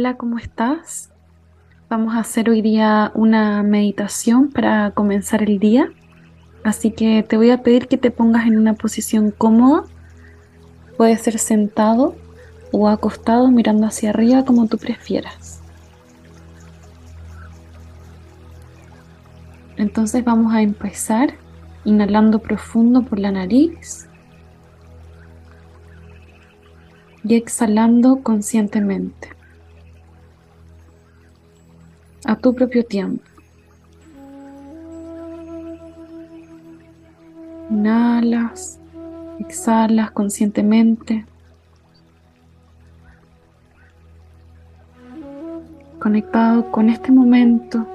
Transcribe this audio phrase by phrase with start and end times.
[0.00, 1.10] Hola, ¿cómo estás?
[1.90, 5.92] Vamos a hacer hoy día una meditación para comenzar el día.
[6.64, 9.84] Así que te voy a pedir que te pongas en una posición cómoda.
[10.96, 12.16] Puede ser sentado
[12.72, 15.60] o acostado mirando hacia arriba como tú prefieras.
[19.76, 21.34] Entonces vamos a empezar
[21.84, 24.08] inhalando profundo por la nariz
[27.22, 29.39] y exhalando conscientemente
[32.24, 33.22] a tu propio tiempo.
[37.70, 38.78] Inhalas,
[39.38, 41.24] exhalas conscientemente.
[45.98, 47.86] Conectado con este momento,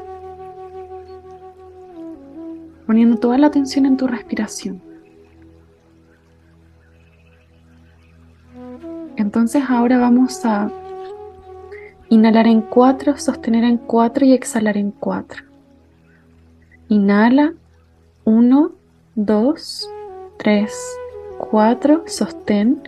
[2.85, 4.79] poniendo toda la atención en tu respiración.
[9.17, 10.69] Entonces ahora vamos a
[12.09, 15.43] Inhalar en 4, sostener en 4 y exhalar en 4.
[16.89, 17.53] Inhala
[18.25, 18.71] 1,
[19.15, 19.89] 2,
[20.37, 20.71] 3,
[21.49, 22.87] 4, sostén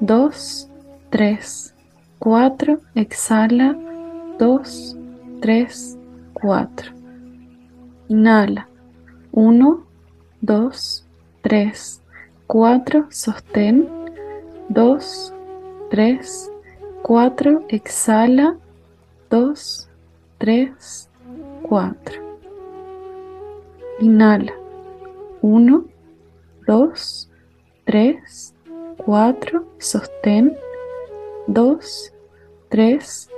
[0.00, 0.68] 2,
[1.10, 1.74] 3,
[2.20, 3.76] 4, exhala
[4.38, 4.96] 2,
[5.40, 5.98] 3,
[6.34, 6.92] 4.
[8.08, 8.68] Inhala
[9.32, 9.84] 1,
[10.42, 11.06] 2,
[11.42, 12.02] 3,
[12.46, 13.88] 4, sostén
[14.68, 15.32] 2,
[15.90, 16.53] 3, 4,
[17.68, 18.56] exhala,
[19.28, 19.90] 2,
[20.38, 21.10] 3,
[21.68, 22.22] 4.
[24.00, 24.54] Inhala,
[25.42, 25.84] 1,
[26.66, 27.30] 2,
[27.84, 28.54] 3,
[28.96, 30.56] 4, sostén,
[31.46, 32.12] 2,
[32.70, 33.30] 3,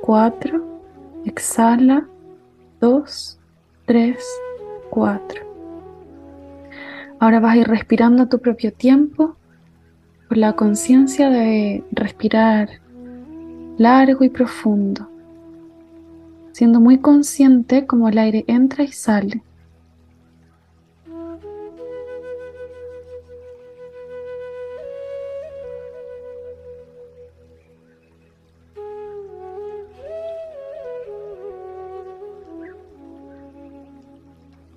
[0.00, 0.64] 4,
[1.26, 2.08] exhala,
[2.80, 3.38] 2,
[3.84, 4.16] 3,
[4.88, 5.42] 4.
[7.18, 9.36] Ahora vas a ir respirando a tu propio tiempo,
[10.26, 12.80] con la conciencia de respirar
[13.80, 15.08] largo y profundo,
[16.52, 19.42] siendo muy consciente como el aire entra y sale.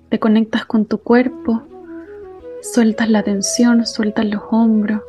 [0.08, 1.62] Te conectas con tu cuerpo,
[2.62, 5.02] sueltas la tensión, sueltas los hombros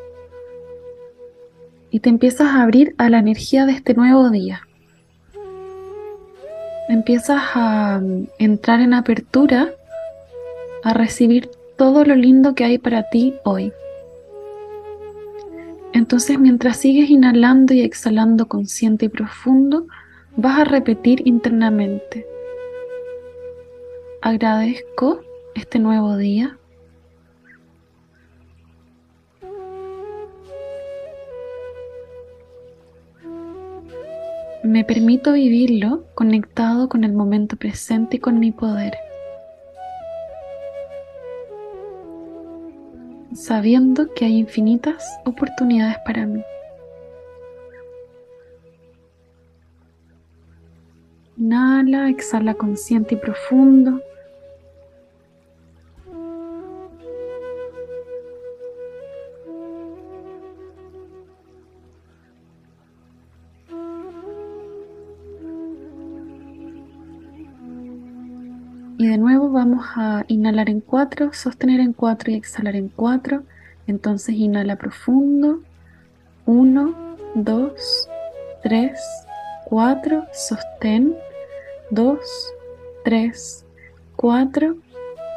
[1.95, 4.67] y te empiezas a abrir a la energía de este nuevo día.
[6.89, 9.71] Empiezas a mm, entrar en apertura
[10.83, 13.71] a recibir todo lo lindo que hay para ti hoy.
[15.93, 19.87] Entonces mientras sigues inhalando y exhalando consciente y profundo,
[20.35, 22.25] vas a repetir internamente.
[24.21, 25.21] Agradezco
[25.55, 26.57] este nuevo día.
[34.65, 38.95] Me permito vivirlo conectado con el momento presente y con mi poder.
[43.31, 46.43] Sabiendo que hay infinitas oportunidades para mí.
[51.37, 54.01] Inhala, exhala consciente y profundo.
[69.05, 73.43] Y de nuevo vamos a inhalar en 4, sostener en 4 y exhalar en 4.
[73.85, 75.59] Entonces inhala profundo.
[76.47, 76.95] 1,
[77.35, 78.09] 2,
[78.63, 78.99] 3,
[79.65, 81.15] 4, sostén.
[81.91, 82.19] 2,
[83.03, 83.65] 3,
[84.15, 84.75] 4,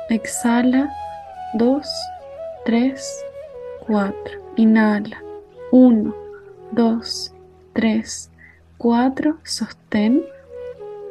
[0.08, 0.90] exhala.
[1.52, 1.86] 2,
[2.64, 3.24] 3,
[3.86, 4.14] 4.
[4.56, 5.22] Inhala.
[5.72, 6.16] 1,
[6.72, 7.34] 2,
[7.74, 8.30] 3,
[8.78, 10.22] 4, sostén.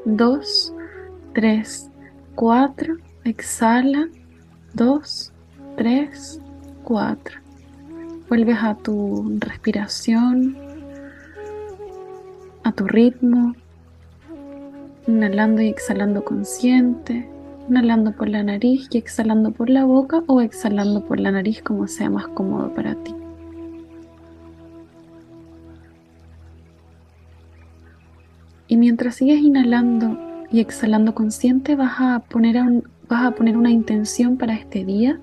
[0.06, 0.74] 2,
[1.36, 1.97] 3, 4,
[3.24, 4.10] exhala,
[4.76, 5.34] 2,
[5.76, 6.42] 3,
[6.84, 7.40] 4.
[8.30, 10.56] Vuelves a tu respiración,
[12.64, 13.56] a tu ritmo,
[15.08, 17.28] inhalando y exhalando consciente,
[17.70, 21.88] inhalando por la nariz y exhalando por la boca o exhalando por la nariz como
[21.88, 23.16] sea más cómodo para ti.
[28.68, 32.58] Y mientras sigues inhalando y exhalando consciente vas a poner,
[33.10, 35.20] vas a poner una intención para este día.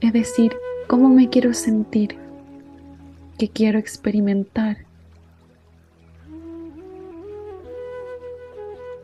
[0.00, 0.52] Es decir,
[0.86, 2.16] cómo me quiero sentir,
[3.38, 4.78] qué quiero experimentar,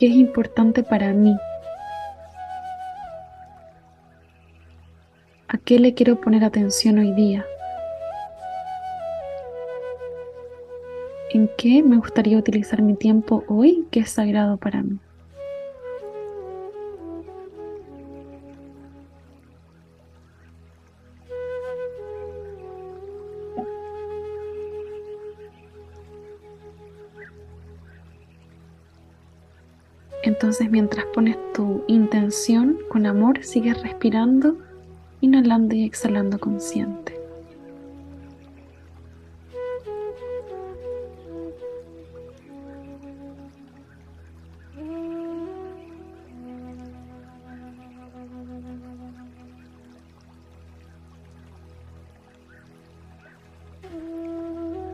[0.01, 1.37] qué es importante para mí,
[5.49, 7.45] a qué le quiero poner atención hoy día.
[11.31, 14.99] En qué me gustaría utilizar mi tiempo hoy que es sagrado para mí.
[30.23, 34.59] Entonces mientras pones tu intención con amor, sigues respirando,
[35.21, 37.16] inhalando y exhalando consciente.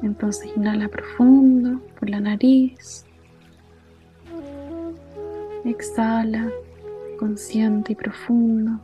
[0.02, 3.06] Entonces inhala profundo por la nariz.
[5.64, 6.50] Exhala,
[7.18, 8.80] consciente y profundo.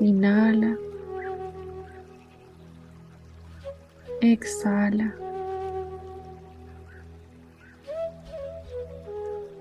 [0.00, 0.76] Inhala.
[4.20, 5.14] Exhala.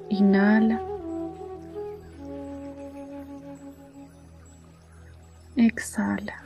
[0.10, 0.82] Inhala.
[5.56, 6.44] Exhala.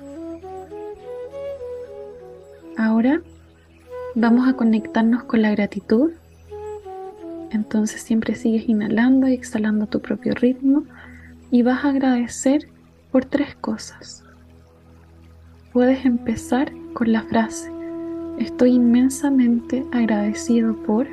[3.04, 3.22] Ahora
[4.16, 6.12] vamos a conectarnos con la gratitud
[7.52, 10.86] entonces siempre sigues inhalando y exhalando a tu propio ritmo
[11.52, 12.70] y vas a agradecer
[13.12, 14.24] por tres cosas.
[15.74, 17.70] Puedes empezar con la frase,
[18.40, 21.06] estoy inmensamente agradecido por...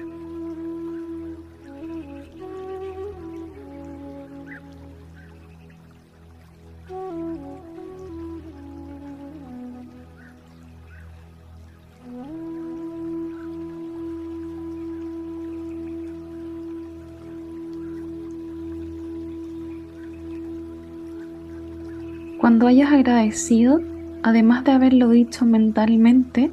[22.50, 23.80] Cuando hayas agradecido,
[24.24, 26.50] además de haberlo dicho mentalmente,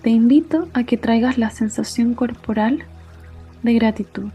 [0.00, 2.84] te invito a que traigas la sensación corporal
[3.62, 4.30] de gratitud.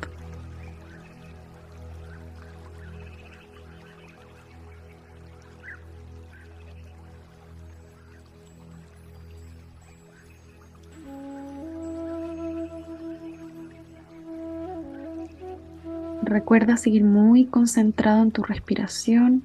[16.22, 19.42] Recuerda seguir muy concentrado en tu respiración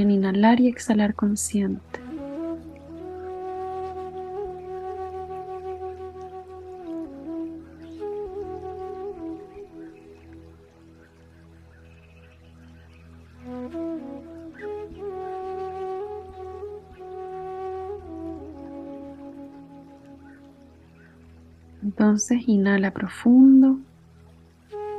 [0.00, 2.00] en inhalar y exhalar consciente.
[21.82, 23.78] Entonces inhala profundo,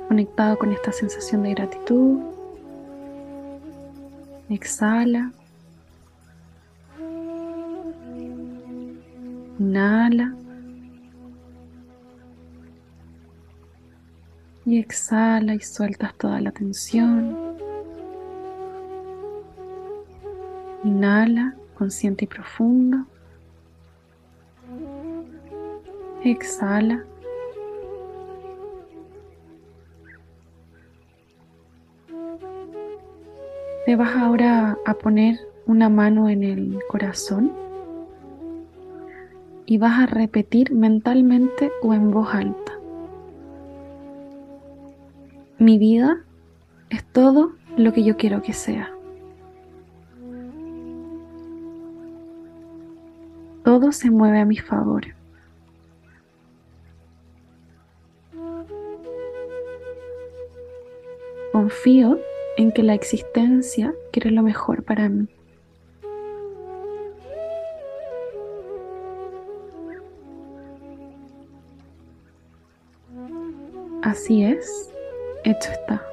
[0.07, 2.36] conectado con esta sensación de gratitud.
[4.49, 5.31] Exhala.
[9.59, 10.33] Inhala.
[14.65, 17.37] Y exhala y sueltas toda la tensión.
[20.83, 23.05] Inhala, consciente y profundo.
[26.23, 27.03] Exhala.
[33.87, 37.53] Te vas ahora a poner una mano en el corazón
[39.65, 42.73] y vas a repetir mentalmente o en voz alta.
[45.57, 46.17] Mi vida
[46.89, 48.91] es todo lo que yo quiero que sea.
[53.63, 55.05] Todo se mueve a mi favor.
[61.53, 62.19] Confío
[62.57, 65.27] en que la existencia quiere lo mejor para mí.
[74.03, 74.89] Así es,
[75.43, 76.03] hecho está.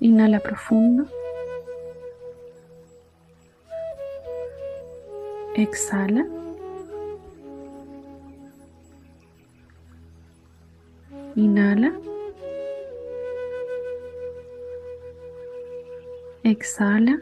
[0.00, 1.06] Inhala profundo.
[5.54, 6.26] Exhala.
[11.36, 11.92] Inhala.
[16.42, 17.20] Exhala.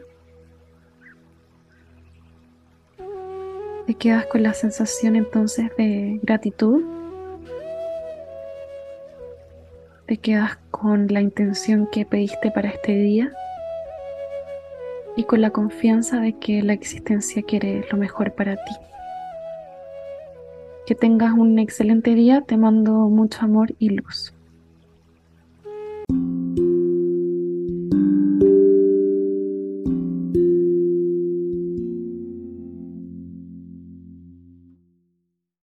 [3.87, 6.83] Te quedas con la sensación entonces de gratitud.
[10.07, 13.31] Te quedas con la intención que pediste para este día
[15.16, 18.75] y con la confianza de que la existencia quiere lo mejor para ti.
[20.87, 24.35] Que tengas un excelente día, te mando mucho amor y luz.